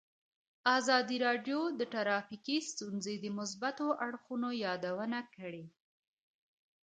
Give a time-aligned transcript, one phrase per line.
[0.77, 5.65] ازادي راډیو د ټرافیکي ستونزې د مثبتو اړخونو یادونه کړې.